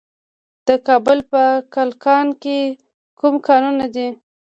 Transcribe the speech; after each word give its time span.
د 0.67 0.69
کابل 0.87 1.19
په 1.31 1.43
کلکان 1.75 2.27
کې 2.43 2.59
کوم 3.19 3.35
کانونه 3.47 3.85
دي؟ 3.95 4.07